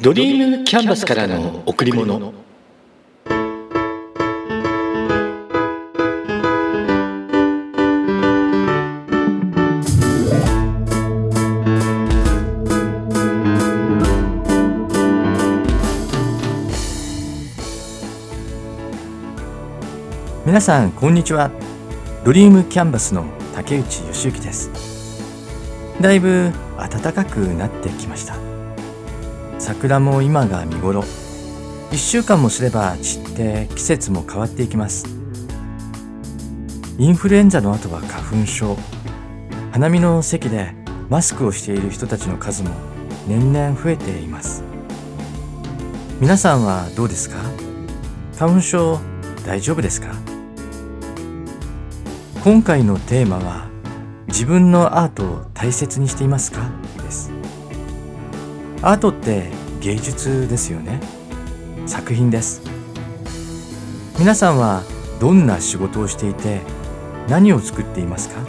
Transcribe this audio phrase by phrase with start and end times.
[0.00, 2.32] ドリームキャンバスからの贈り物。
[20.46, 21.50] 皆さんこんにちは。
[22.24, 24.70] ドリームキャンバスの竹内義之です。
[26.00, 28.47] だいぶ暖かくなってきました。
[29.68, 31.02] 桜も今が見頃。
[31.90, 35.04] 1週間もすれば散って季節も変わっていきます。
[36.98, 38.78] インフルエンザの後は花粉症。
[39.70, 40.72] 花見の席で
[41.10, 42.70] マスクをしている人たちの数も
[43.26, 44.64] 年々増えています。
[46.18, 47.36] 皆さんはどうですか？
[48.38, 48.98] 花粉症
[49.44, 50.14] 大丈夫ですか？
[52.42, 53.68] 今回のテーマは
[54.28, 56.70] 自分のアートを大切にしていますか？
[57.02, 57.30] です。
[58.80, 61.00] アートって芸術ですよね。
[61.86, 62.62] 作品です。
[64.18, 64.82] 皆さんは
[65.20, 66.62] どんな仕事をしていて
[67.28, 68.40] 何を作っていますか？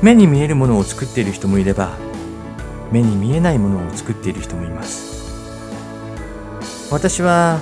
[0.00, 1.96] 目に見えるものを作っている人もいれば
[2.92, 5.16] 目に見えないものを作っている人もいます。
[6.92, 7.58] 私は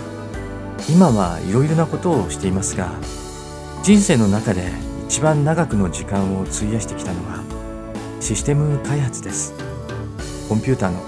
[0.90, 2.92] 今はいろいろなことをしていますが
[3.82, 4.70] 人生の中で
[5.06, 7.42] 一番長くの時間を費やしてきたのは
[8.20, 9.54] システム開発です。
[10.46, 11.02] コンピューターの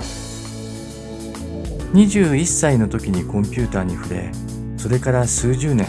[1.96, 4.30] 21歳の時にコンピューターに触れ
[4.76, 5.88] それから数十年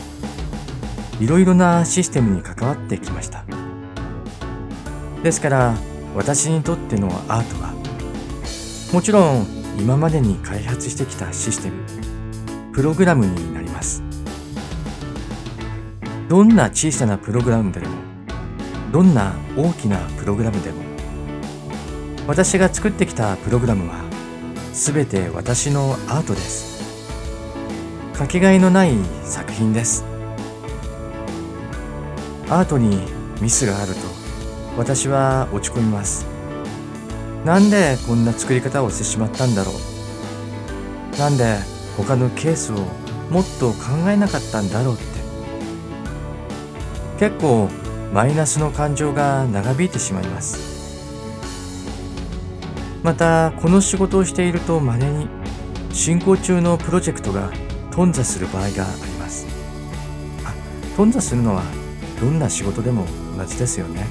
[1.19, 3.43] いろいろなシステムに関わってきました。
[5.21, 5.75] ですから
[6.15, 7.73] 私にとってのアートは
[8.93, 9.45] もちろん
[9.77, 11.83] 今までに開発してきたシステム
[12.71, 14.01] プログラムになります。
[16.29, 17.87] どんな小さなプログラムでも
[18.93, 20.83] どんな大きなプログラムでも
[22.27, 24.06] 私が作ってきたプログラムは
[24.77, 26.77] 全て私のアートです。
[28.13, 28.93] かけがえのない
[29.23, 30.05] 作品です。
[32.47, 33.01] アートに
[33.41, 33.99] ミスがあると
[34.77, 36.27] 私は落ち込みます。
[37.43, 41.17] なんでこんな作り方をしてしまったんだろう。
[41.17, 41.57] なんで
[41.97, 42.75] 他のケースを
[43.31, 45.03] もっと考えなかったんだろうって。
[47.19, 47.67] 結構
[48.13, 50.76] マイナスの感情が長引いてしまいます。
[53.07, 55.29] またこの仕事をしていると稀に
[55.93, 57.53] 進行中のプロジェクトが
[57.89, 59.47] 頓挫する場合があります。
[60.43, 60.53] あ
[60.97, 61.63] 頓挫するのは
[62.19, 63.05] どんな仕事でも
[63.37, 64.05] 同じですよね。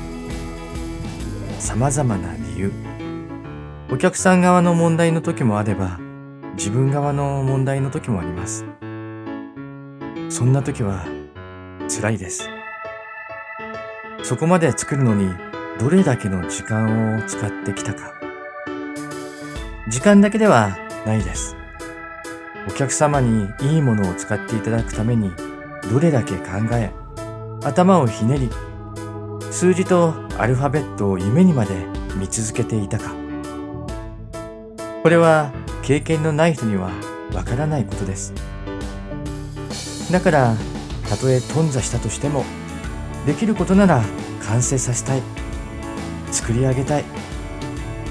[1.59, 2.73] 様々な理由。
[3.93, 6.01] お客さん側の問題の時もあれば
[6.57, 8.65] 自分側の問題の時もあります。
[10.31, 11.05] そんな時は
[11.87, 12.49] 辛いです。
[14.23, 15.35] そこまで作るのに
[15.79, 18.16] どれだけの時間を使ってきたか。
[19.89, 20.77] 時間だけでは
[21.07, 21.57] ないです。
[22.69, 25.31] お客様にいいものを使っていただくために
[25.89, 26.91] どれだけ考え
[27.63, 28.51] 頭をひねり
[29.53, 31.77] 数字とアルファベットを夢にまで
[32.17, 33.13] 見続けていたか。
[35.05, 35.53] これは
[35.83, 36.91] 経験のない人には
[37.33, 38.35] わからないことです。
[40.11, 40.57] だから
[41.09, 42.45] たとえ頓挫したとしても
[43.25, 44.03] できることなら
[44.49, 45.23] 完成させたい。
[46.33, 47.05] 作り上げたい。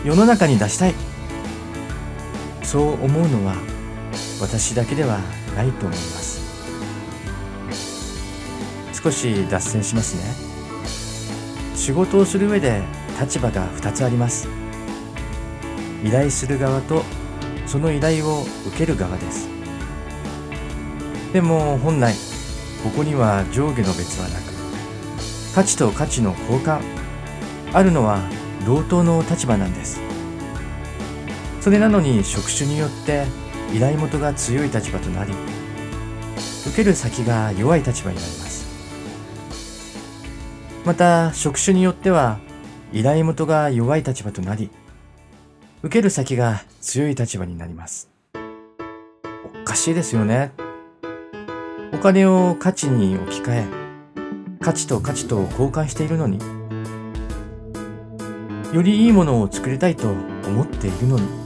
[0.05, 1.14] 世の中に出したい。
[2.65, 3.55] そう思うのは
[4.41, 5.19] 私だけでは
[5.55, 6.41] ないと思います。
[8.91, 10.23] 少し脱線しますね。
[11.75, 12.81] 仕事をする上で
[13.21, 14.47] 立場が2つあります。
[16.03, 17.03] 依頼する側と
[17.67, 19.47] その依頼を受ける側です。
[21.33, 22.15] でも本来
[22.83, 24.53] ここには上下の別はなく
[25.53, 26.81] 価値と価値の交換
[27.73, 28.21] あるのは
[28.65, 30.04] 同等の立場なんです。
[31.65, 33.25] それなのに職種によって
[33.73, 35.33] 依頼元が強い立場となり
[36.67, 38.67] 受ける先が弱い立場になります。
[40.85, 42.37] また職種によっては
[42.93, 44.69] 依頼元が弱い立場となり
[45.81, 48.11] 受ける先が強い立場になります。
[49.63, 50.51] おかしいですよね。
[51.91, 53.65] お金を価値に置き換え
[54.61, 56.37] 価値と価値と交換しているのに
[58.71, 61.44] よりいいものを作りたいと思っているのに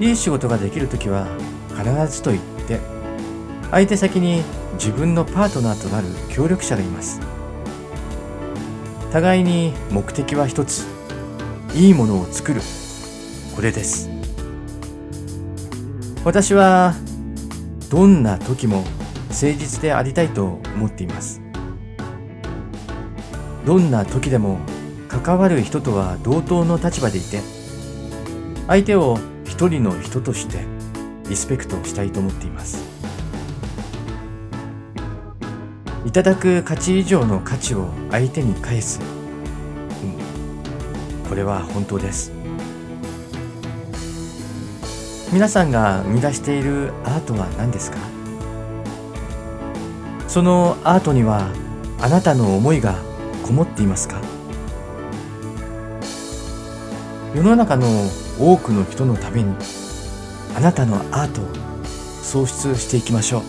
[0.00, 1.26] いい仕事ができるときは
[1.70, 2.80] 必ずと言って
[3.70, 4.42] 相手先に
[4.74, 7.20] 自分のパートナーとなる協力者がいます。
[9.12, 10.84] 互いに目的は一つ
[11.74, 12.60] いいものを作る。
[13.54, 14.10] これです。
[16.24, 16.94] 私は
[17.90, 18.84] どんな時も
[19.28, 21.40] 誠実でありたいと思っています。
[23.64, 24.58] どんな時でも
[25.08, 27.40] 関わる人とは同等の立場でいて
[28.66, 29.18] 相手を
[29.54, 30.64] 一人の人として
[31.28, 32.82] リスペクトしたいと思っています。
[36.04, 39.04] いただく価値以上の価値を相手に返す、う
[41.24, 42.32] ん、これは本当です。
[45.32, 47.98] 皆さんが生み出しているアートは何ですか？
[50.26, 51.48] そのアートには
[52.00, 52.96] あなたの思いが
[53.44, 54.20] こもっていますか？
[57.36, 57.86] 世の中の
[58.38, 59.54] 多くの人のために
[60.56, 61.44] あなたのアートを
[62.22, 63.42] 創出していきましょう。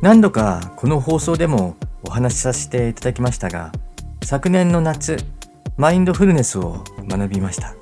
[0.00, 3.70] 何度かこの放送でもお話しさせていただきましたが
[4.24, 5.16] 昨年の夏
[5.76, 7.74] マインドフルネスを学びました。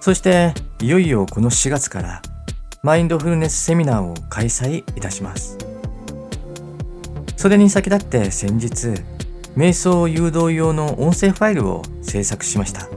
[0.00, 2.22] そしていよいよこの4月から
[2.82, 5.58] マインドフルネスセミナーを開催いたします。
[7.36, 8.88] それに先立って先日、
[9.54, 12.88] 瞑想誘導用の音声ファイルを制作しました。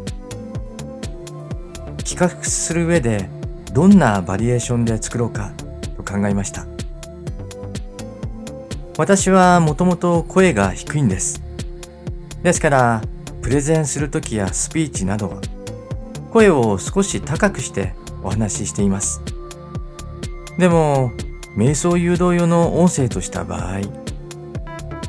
[2.05, 3.29] 企画する上で
[3.73, 5.51] どんなバリエーションで作ろうか
[5.97, 6.65] と考えました。
[8.97, 11.43] 私はもともと声が低いんです。
[12.43, 13.01] ですから、
[13.41, 15.41] プレゼンするときやスピーチなど
[16.33, 17.93] 声を少し高くして
[18.23, 19.21] お話ししています。
[20.57, 21.11] でも、
[21.55, 23.81] 瞑想誘導用の音声とした場合、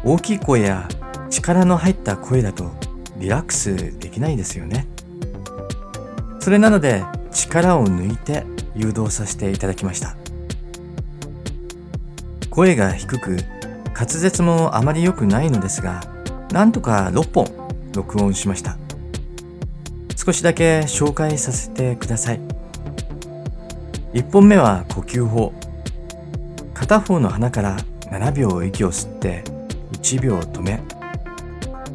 [0.05, 0.87] 大きい声や
[1.31, 2.71] 力の入った声だと
[3.17, 4.87] リラックスできないですよね。
[6.41, 8.44] それなので力を抜いて
[8.76, 10.17] 誘導させていただきました。
[12.50, 13.38] 声が低く
[13.94, 16.03] 滑舌もあまり良くないのですが、
[16.53, 17.47] なんとか6本
[17.94, 18.76] 録音しました。
[20.25, 22.41] 少しだけ紹介させてください。
[24.15, 25.53] 1本目は呼吸法。
[26.73, 29.44] 片方の鼻から7秒息を吸って
[29.93, 30.81] 1秒止め、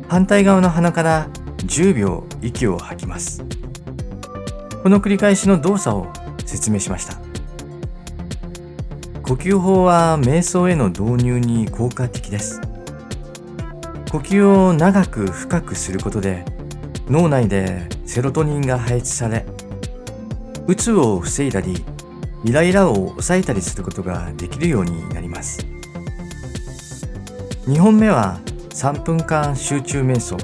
[0.07, 1.27] 反対側の鼻から
[1.57, 3.43] 10秒息を吐きます。
[4.83, 6.07] この繰り返しの動作を
[6.45, 7.15] 説明しました。
[9.23, 12.61] 呼吸法は瞑想への導入に効果的です。
[14.11, 16.45] 呼吸を長く深くすることで
[17.09, 19.45] 脳内でセロトニンが排出され
[20.67, 21.83] うつを防いだり
[22.43, 25.65] イライラを抑えたりすることができるようになります。
[27.65, 28.39] 2本目は
[28.69, 30.37] 3分間集中瞑想。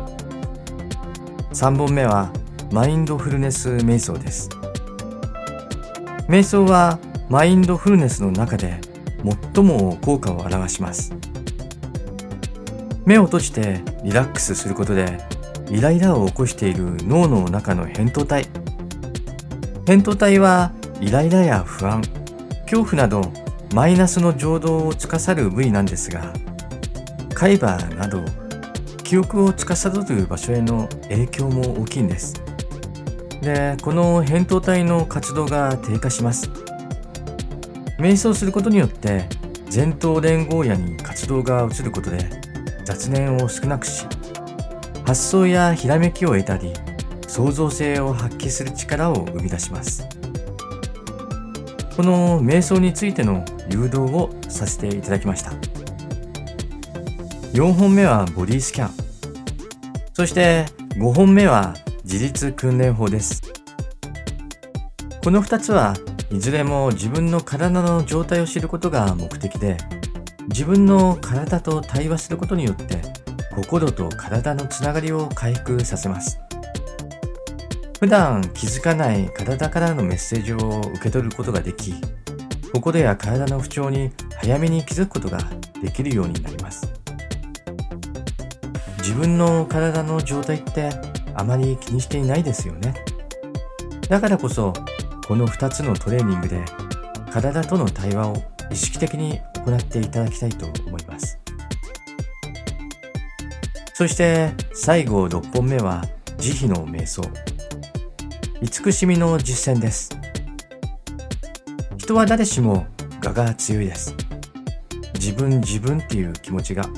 [1.54, 2.32] 3本目は
[2.72, 4.50] マインドフルネス瞑想です。
[6.28, 8.82] 瞑想はマインドフルネスの中で
[9.54, 11.14] 最も効果を表します。
[13.06, 15.20] 目を閉じてリラックスすることで
[15.70, 18.46] イライラを起こしている脳の中の扁桃体。
[19.86, 22.02] 扁桃体はイライラや不安
[22.64, 23.32] 恐怖など
[23.74, 26.34] マイナスの情動を司る部位なんですが
[27.34, 28.24] 海馬など
[29.04, 32.42] 記憶を司る場所への影響も大きいんです。
[33.42, 36.50] でこの扁桃体の活動が低下します。
[38.00, 39.30] 瞑想することによって
[39.74, 42.30] 前頭連合野に活動が移ることで
[42.84, 44.06] 雑念を少なくし
[45.06, 46.74] 発想やひらめきを得たり
[47.28, 50.08] 創造性を発揮する力を生み出します。
[51.96, 55.52] この瞑想についての誘導をさせていただきました。
[57.54, 58.92] 4本目はボディスキャン。
[60.14, 60.66] そして
[60.96, 63.42] 5本目は自立訓練法です。
[65.24, 65.94] この2つは
[66.32, 69.78] いずれも自分の体の状態を知ることが目的で
[70.50, 73.25] 自分の体と対話することによって
[73.56, 76.40] 心と体のつながりを回復させます。
[78.00, 81.96] 普段気づかない体からのメッセージを受け取ることができ、
[82.74, 85.40] 心や体の不調に早めに気づくことが
[85.82, 86.92] できるようになります。
[88.98, 90.90] 自分の体の状態って
[91.34, 92.94] あまり気にしていないですよね。
[94.10, 94.74] だからこそ、
[95.28, 96.64] この2つのトレーニングで
[97.32, 101.35] 体との対話を意識的に行っていただきたいと思います。
[103.98, 106.04] そして最後6本目は
[106.38, 107.22] 慈悲の瞑想。
[108.62, 110.10] 慈しみの実践です。
[111.96, 112.88] 人は誰しも
[113.24, 114.14] 我が強いです。
[115.14, 116.90] 自分自分っていう気持ちが。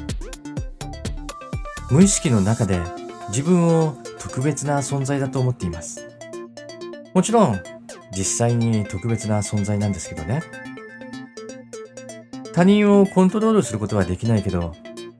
[1.91, 2.81] 無意識の中で
[3.29, 6.03] 自分を特別な存在だと思っています。
[7.13, 7.61] もちろん
[8.11, 10.41] 実際に特別な存在なんですけどね。
[12.55, 14.73] 他人をコントロールすることはできないけど、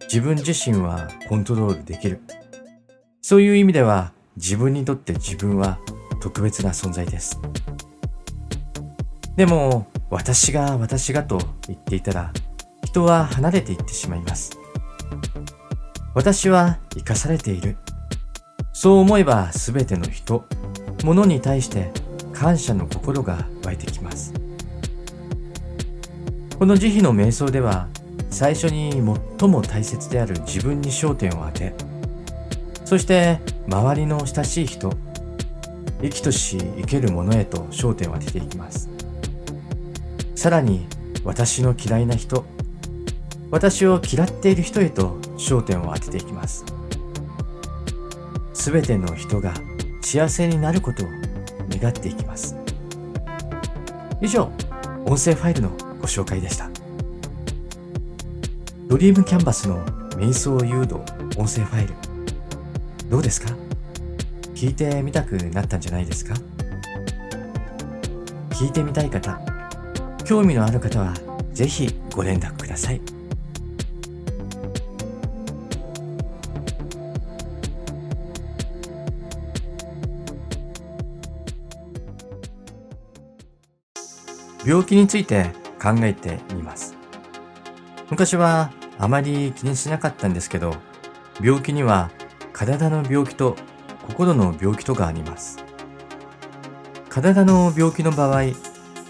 [0.08, 2.22] 自分自身はコントロールできる。
[3.22, 5.80] そういう意味では自分にとって自分は
[6.22, 7.40] 特別な存在です。
[9.38, 11.38] でも私が私がと
[11.68, 12.34] 言っていたら
[12.84, 14.58] 人は離れていってしまいます
[16.16, 17.78] 私は生かされている
[18.74, 20.44] そう思えば全ての人
[21.04, 21.92] 物に対して
[22.34, 24.34] 感謝の心が湧いてきます
[26.58, 27.88] この慈悲の瞑想では
[28.30, 28.92] 最初に
[29.40, 31.74] 最も大切である自分に焦点を当て
[32.86, 34.92] そして周りの親しい人
[36.02, 38.90] 生きとし生けるものへと焦点を当てていきます。
[40.36, 40.86] さらに
[41.24, 42.46] 私の嫌いな人
[43.50, 46.64] 私を嫌っている人へと焦点を当てていきます。
[48.54, 49.54] すべての人が
[50.02, 51.08] 幸せになることを
[51.70, 52.56] 願っていきます。
[54.22, 54.52] 以上
[55.06, 55.70] 音声ファイルの
[56.00, 56.77] ご紹介でした。
[58.98, 59.86] ドリームキャンバスの
[60.16, 60.96] 瞑想誘導
[61.38, 61.94] 音声ファイル
[63.12, 63.54] どうですか？
[64.56, 66.34] 聞いてみたくなったんじゃないですか？
[68.50, 69.40] 聞いてみたい方
[70.26, 71.14] 興味のある方は
[71.54, 73.00] ぜひご連絡ください。
[84.66, 86.96] 病気について考えてみます。
[88.10, 90.76] 昔はあまり気にしなかったんですけど、
[91.42, 92.10] 病気には
[92.54, 93.56] 体の病気と
[94.08, 95.58] 心の病気とがあります。
[97.10, 98.44] 体の病気の場合、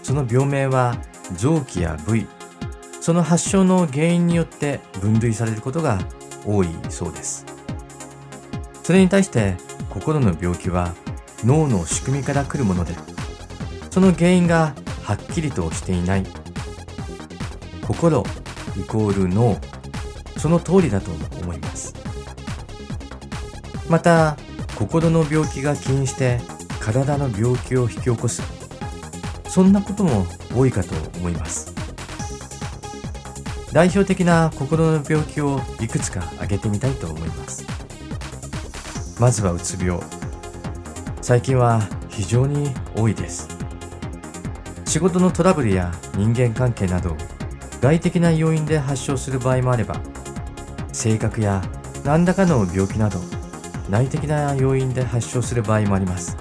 [0.02, 0.96] その病名は
[1.36, 2.26] 臓器や部位、
[3.00, 5.98] その発症の原因によって分類されることが
[6.46, 7.46] 多いそうです。
[8.82, 9.56] それに対して
[9.90, 10.94] 心の病気は
[11.44, 12.94] 脳の仕組みから来るもので、
[13.90, 16.26] その原因がはっきりとしていない。
[17.86, 18.24] 心
[18.76, 19.58] イコール脳、
[20.38, 21.10] その通りだと
[21.42, 21.94] 思います。
[23.88, 24.36] また、
[24.76, 26.40] 心の病気が起因して
[26.80, 28.58] 体の病気を引き起こす。
[29.48, 31.74] そんなことも多いかと思います
[33.72, 37.66] 代表的な心の病気をいくつか挙げてみたいと思います
[39.18, 40.00] まずはうつ病
[41.22, 43.48] 最近は非常に多いです
[44.86, 47.16] 仕事のトラブルや人間関係など
[47.80, 50.00] 外的な要因で発症する場合もあれば
[50.98, 51.62] 性格や
[52.04, 53.20] 何らかの病気など
[53.88, 56.36] 内的な要因で発症する場合もあります。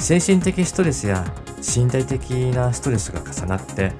[0.00, 1.24] 精神的ストレスや
[1.58, 3.92] 身体的なストレスが重なって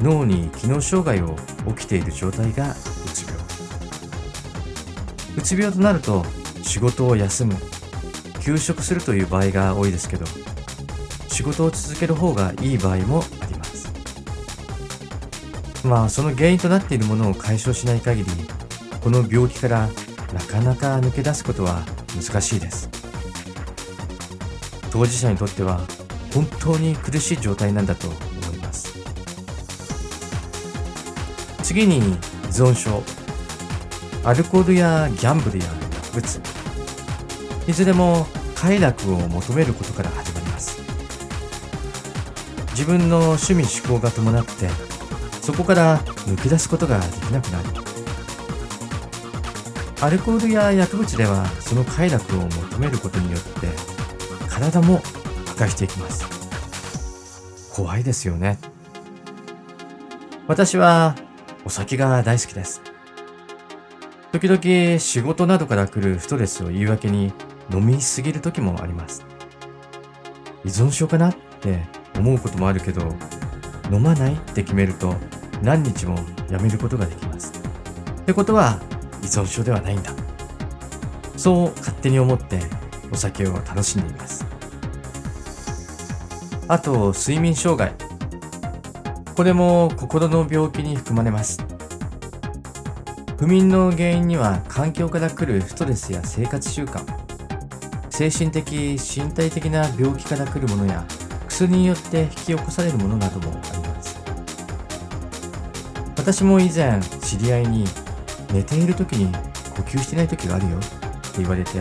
[0.00, 1.36] 脳に機能障害を
[1.76, 2.74] 起きている状態がう
[3.12, 3.38] つ病。
[5.36, 6.24] うつ病となると
[6.62, 7.54] 仕事を休む
[8.40, 10.24] 休職するという場合が多いですけど
[11.28, 13.63] 仕事を続ける方がいい場合もあります。
[15.84, 18.30] まあその原因となっているものを解消しない限り
[19.02, 19.88] この病気から
[20.32, 21.82] なかなか抜け出すことは
[22.16, 22.88] 難しいです。
[24.90, 25.80] 当事者にとっては
[26.32, 28.16] 本当に苦しい状態なんだと思
[28.54, 28.94] います。
[31.62, 32.00] 次に依
[32.48, 33.02] 存症。
[34.24, 35.64] アルコールやギャンブルや
[36.04, 36.40] 薬物。
[37.66, 40.80] いずれも快楽を求めることから始まります。
[42.70, 44.68] 自分の趣味嗜好が伴って
[45.44, 47.68] そこから抜け出すことができなくなる。
[50.00, 53.68] アルコールや薬物ではその快楽を求めることによって
[54.48, 55.00] 体も
[55.46, 56.24] 破壊していきます。
[57.74, 58.58] 怖いですよね。
[60.46, 61.14] 私は
[61.66, 62.80] お酒が大好きです。
[64.32, 67.34] 時々仕事などから来るストレスを言い訳に
[67.70, 69.26] 飲みすぎる時もあります。
[70.64, 71.82] 依存症かなって
[72.16, 73.14] 思うこともあるけど
[73.92, 75.14] 飲まないって決めると
[75.64, 76.16] 何日も
[76.50, 77.52] やめることができます。
[78.20, 78.80] ってことは
[79.22, 80.12] 依存症ではないんだ。
[81.36, 82.60] そう勝手に思って
[83.10, 84.46] お酒を楽しんでいます。
[86.68, 87.92] あと睡眠障害。
[89.34, 91.58] これも心の病気に含まれます。
[93.38, 97.02] 不眠の原因には環境から来るストレスや生活習慣。
[98.10, 101.04] 精神的身体的な病気から来るものや
[101.48, 104.13] 薬によって引き起こされるものなどもあります。
[106.24, 107.84] 私も以前知り合いに
[108.50, 109.30] 寝ている時に
[109.76, 111.72] 呼吸してない時があるよって言われて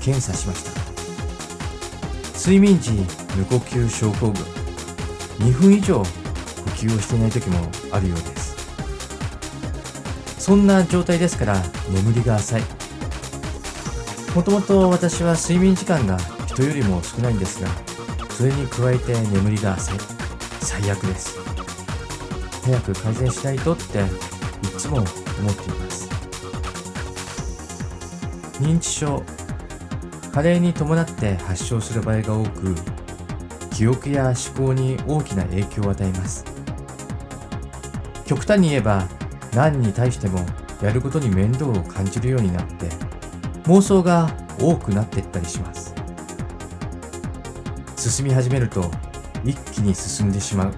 [0.00, 0.72] 検査しました。
[2.36, 2.90] 睡眠時
[3.36, 4.44] 無呼吸症候群。
[5.38, 6.04] 2分以上呼
[6.74, 7.60] 吸をしていない時も
[7.92, 8.56] あるようです。
[10.36, 12.62] そんな状態ですから眠りが浅い。
[14.34, 17.68] もともと私は睡眠時間が人よりも少ないんですが
[18.30, 19.98] それに加えて眠りが浅い。
[20.58, 21.35] 最悪です。
[22.66, 25.08] 早く改善しないとっていつも思っ
[25.54, 26.08] ています。
[28.58, 29.22] 認知症
[30.32, 32.74] 加齢に伴って発症する場合が多く
[33.70, 36.44] 記憶や思考に大きな影響を与えます。
[38.24, 39.06] 極端に言えば
[39.54, 40.44] 何に対しても
[40.82, 42.88] やることに面倒を感じるようになって
[43.66, 44.28] 妄想が
[44.60, 45.94] 多くなっていったりします。
[47.96, 48.90] 進み始めると
[49.44, 50.74] 一気に進んでしまう。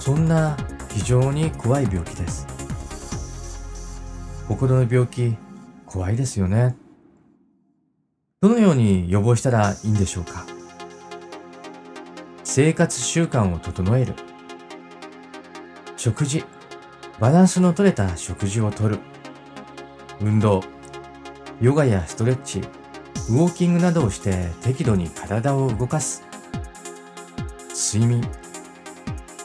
[0.00, 0.56] そんな
[0.96, 2.46] 非常に怖い病気です。
[4.48, 5.36] 心の病気
[5.84, 6.74] 怖いですよね。
[8.40, 10.46] どのように予防したらいいんでしょうか。
[12.44, 14.14] 生活習慣を整える。
[15.98, 16.46] 食事。
[17.20, 18.98] バランスの取れた食事をとる。
[20.22, 20.62] 運動。
[21.60, 22.60] ヨガやストレッチ。
[23.28, 26.24] ウォーキングなどをして適度に体を動かす。
[27.92, 28.26] 睡眠。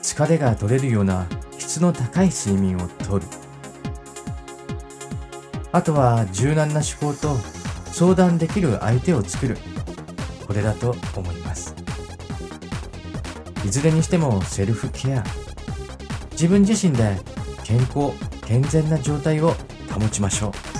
[0.01, 1.27] 疲れが取れるような
[1.71, 3.25] 質の高い睡眠をとる。
[5.71, 7.37] あとは柔軟な思考と
[7.85, 9.57] 相談できる相手を作る。
[10.45, 11.73] これだと思います。
[13.63, 15.23] いずれにしてもセルフケア。
[16.31, 17.17] 自分自身で
[17.63, 18.11] 健康
[18.45, 19.53] 健全な状態を
[19.89, 20.70] 保ちましょう。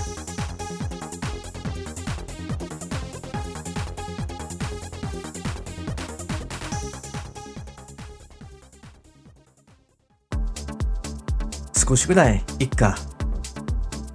[11.84, 12.96] 少しぐらいいっか。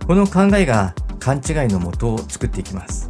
[0.08, 3.10] この考えが勘違いのもとを作っていきます。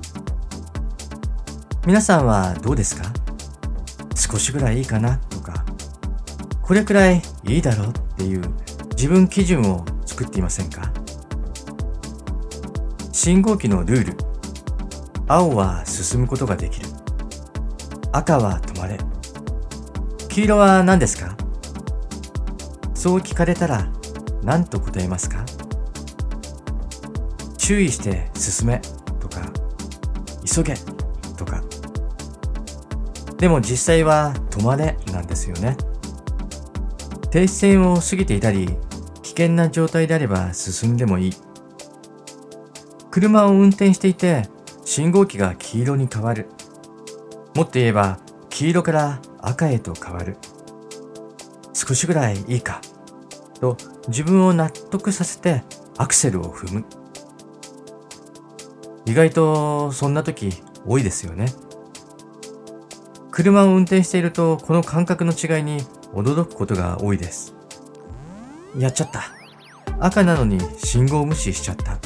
[1.85, 3.03] 皆さんはどうですか？
[4.15, 5.63] 少しぐらいいいかなとか。
[6.63, 8.41] これくらいいいだろうっていう
[8.95, 10.91] 自分基準を作っていませんか？
[13.11, 14.17] 信号機のルール。
[15.27, 16.87] 青は進むことができる。
[18.11, 18.97] 赤は止まれ。
[20.29, 21.37] 黄色は何ですか？
[22.95, 23.93] そう聞かれたら
[24.47, 25.43] 何と答えますか？
[27.57, 28.79] 注意して進め。
[29.19, 29.41] とか
[30.45, 30.73] 急げ。
[31.35, 31.61] とか。
[33.37, 35.75] でも実際は止まれなんですよね。
[37.29, 38.69] 停止線を過ぎていたり
[39.21, 41.33] 危険な状態であれば進んでもいい。
[43.11, 44.47] 車を運転していて
[44.85, 46.47] 信号機が黄色に変わる。
[47.53, 50.37] もっと言えば黄色から赤へと変わる。
[51.73, 52.79] 少しぐらいいいか。
[53.59, 53.75] と
[54.07, 55.63] 自分を納得させて
[55.97, 56.85] アクセルを踏む。
[59.05, 61.53] 意外とそんな時多いですよね。
[63.31, 65.81] 車を運転しているとこの感覚の違いに
[66.13, 67.53] 驚くことが多いです。
[68.77, 69.23] やっちゃった。
[69.99, 71.97] 赤なのに信号無視しちゃった。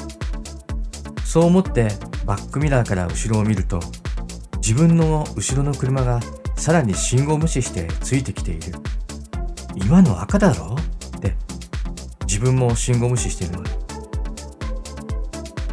[1.26, 1.88] そう思って
[2.26, 3.80] バックミラーから後ろを見ると
[4.58, 6.20] 自分の後ろの車が
[6.56, 8.74] さらに信号無視してついてきている。
[9.76, 10.76] 今の赤だろ？
[12.42, 13.70] 分も信号無視しているので。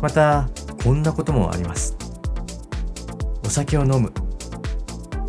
[0.00, 0.48] また
[0.84, 1.96] こんなこともあります。
[3.44, 4.12] お酒を飲む。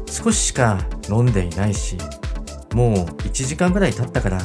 [0.08, 0.78] 少ししか
[1.10, 1.98] 飲んでいないし
[2.74, 4.38] もう1時間ぐらい経ったから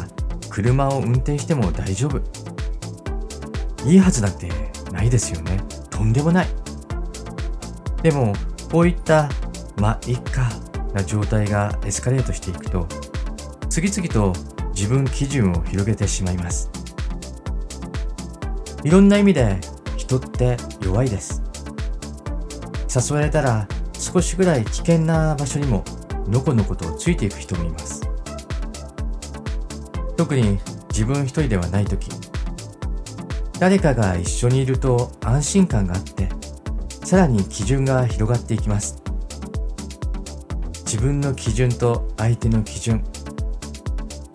[0.49, 2.21] 車を運転しても大丈夫。
[3.85, 4.49] いいはずなんて
[4.93, 5.59] ないですよね。
[5.91, 6.47] とんでもない。
[8.03, 8.33] でも
[8.71, 9.29] こういった
[9.77, 10.49] まあいっか
[10.95, 12.87] な状態がエスカレートしていくと
[13.69, 14.33] 次々と
[14.75, 16.71] 自分基準を広げてしまいます。
[18.85, 19.59] いろんな意味で
[19.97, 21.43] 人って弱いです。
[22.95, 23.67] 誘われたら
[23.99, 25.83] 少しぐらい危険な場所にも
[26.29, 28.03] のこのことついていく人もいます。
[30.19, 30.59] 特に
[30.91, 32.11] 自分一人ではない時、
[33.59, 36.29] 誰かが一緒にいると安心感があって、
[37.05, 39.03] さらに基準が広がっていきます。
[40.85, 43.03] 自分の基準と相手の基準、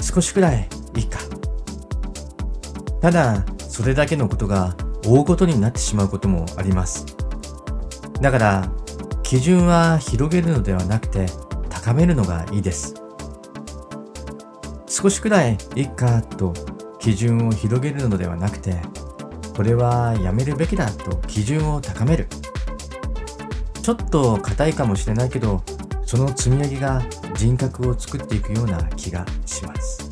[0.02, 1.20] 少しくらいいいか。
[3.00, 3.46] ただ、
[3.80, 7.06] それだけのことが大ごとになってしまうこともあります。
[8.20, 8.70] だから、
[9.24, 11.28] 基準は広げるのではなくて
[11.70, 12.94] 高めるのがいいです。
[14.86, 16.54] 少しくらいいっかと
[17.00, 18.82] 基準を広げるのではなくて、
[19.56, 22.28] これはやめるべきだと基準を高める。
[23.82, 25.63] ちょっと硬いかもしれないけど、
[26.06, 27.02] その積み上げが
[27.34, 30.09] 人格を作っていくような気がします。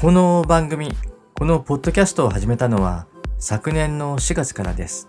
[0.00, 0.94] この番組、
[1.34, 3.06] このポッドキャストを始めたのは
[3.38, 5.06] 昨年の4月からです。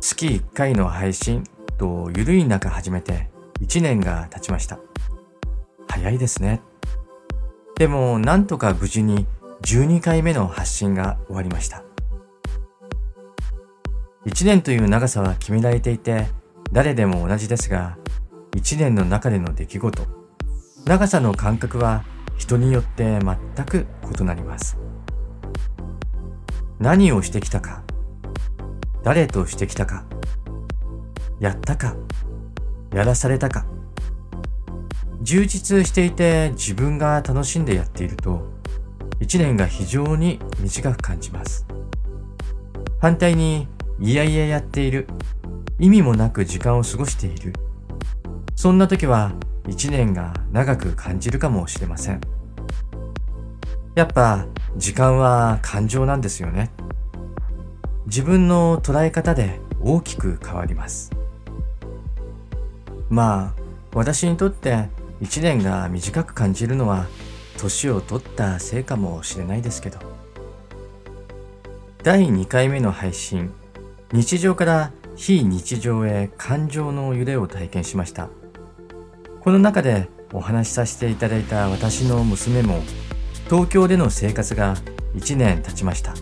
[0.00, 1.44] 月1回の配信
[1.76, 3.28] とゆるい中始めて
[3.60, 4.78] 1年が経ちました。
[5.88, 6.62] 早いですね。
[7.76, 9.26] でもなんとか無事に
[9.60, 11.84] 12回目の発信が終わりました。
[14.24, 16.28] 1年という長さは決められていて
[16.72, 17.98] 誰でも同じですが
[18.52, 20.02] 1年の中での出来事、
[20.86, 22.04] 長さの感覚は
[22.36, 23.86] 人によって全く
[24.20, 24.78] 異なります。
[26.78, 27.82] 何をしてきたか
[29.02, 30.04] 誰としてきたか
[31.40, 31.96] やったか
[32.92, 33.66] やらされたか。
[35.22, 38.48] 充実していて自分が楽しんでやっていると
[39.18, 41.66] 一年が非常に短く感じます。
[43.00, 43.68] 反対に
[43.98, 45.08] いやいややっている。
[45.78, 47.52] 意味もなく時間を過ごしている。
[48.54, 49.32] そんな時は
[49.68, 52.20] 一年が長く感じるかもしれません。
[53.94, 56.70] やっぱ時間は感情なんですよね。
[58.06, 61.10] 自分の捉え方で大きく変わります。
[63.08, 63.62] まあ
[63.94, 64.88] 私にとって
[65.20, 67.06] 一年が短く感じるのは
[67.58, 69.98] 年を取ったせいかもしれないですけど。
[72.02, 73.52] 第2回目の配信
[74.12, 78.28] 日常から非日常へ感情の揺れを体験しました。
[79.46, 82.82] この中でお話しさせていただいた私の娘も
[83.44, 84.74] 東京での生活が
[85.14, 86.14] 1年経ちました。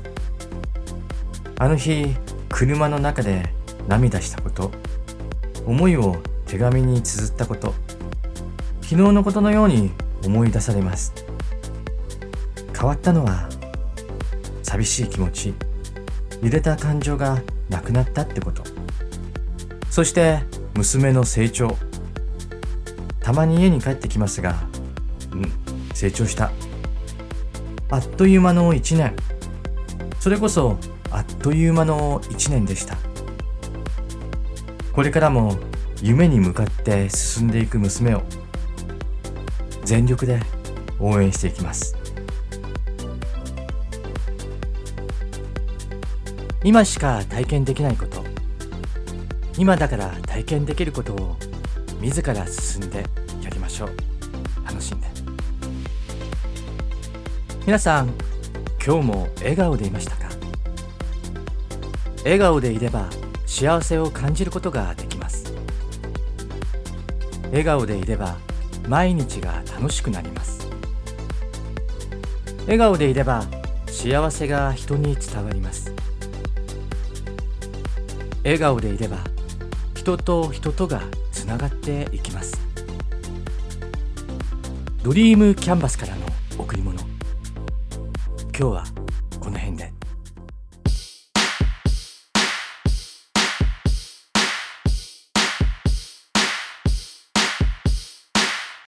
[1.58, 2.14] あの日
[2.50, 3.48] 車の中で
[3.88, 4.70] 涙したこと
[5.64, 7.72] 思いを手紙に綴ったこと
[8.82, 9.90] 昨日のことのように
[10.26, 11.14] 思い出されます。
[12.78, 13.48] 変わったのは
[14.62, 15.54] 寂しい気持ち
[16.42, 18.62] 揺れた感情がなくなったってこと。
[19.88, 20.40] そして
[20.74, 21.78] 娘の成長
[23.24, 24.54] たまに家に帰ってきますが
[25.32, 25.50] うん。
[25.94, 26.52] 成長した。
[27.88, 29.16] あっという間の一年。
[30.20, 30.76] それこそ
[31.10, 32.98] あっという間の一年でした。
[34.92, 35.56] これからも
[36.02, 38.22] 夢に向かって進んでいく娘を
[39.84, 40.40] 全力で
[41.00, 41.96] 応援していきます。
[46.62, 48.22] 今しか体験できないこと。
[49.56, 51.36] 今だから体験できることを
[52.04, 52.98] 自ら進んで
[53.42, 53.96] やりましょう。
[54.66, 55.06] 楽しんで。
[57.64, 58.12] 皆さん
[58.84, 60.28] 今日も笑顔でいましたか？
[62.18, 63.08] 笑顔でいれば
[63.46, 65.54] 幸せを感じることができます。
[67.44, 68.36] 笑顔でいれば
[68.86, 70.68] 毎日が楽しくなります。
[72.64, 73.46] 笑顔でいれば
[73.86, 75.90] 幸せが人に伝わります。
[78.42, 79.24] 笑顔でいれば
[79.94, 81.00] 人と人とが
[81.44, 82.58] つながっていきます。
[85.02, 86.26] ドリームキャンバスからの
[86.58, 86.98] 贈り物。
[86.98, 87.06] 今
[88.52, 88.84] 日は